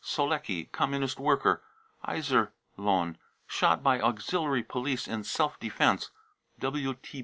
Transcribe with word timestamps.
solecki, 0.03 0.65
Communist 0.71 1.19
worker, 1.19 1.61
Iserlohn, 2.05 3.17
shot 3.45 3.83
by 3.83 4.01
auxiliary 4.01 4.63
police 4.63 5.05
44 5.05 5.13
in 5.15 5.23
self 5.23 5.59
defence. 5.59 6.09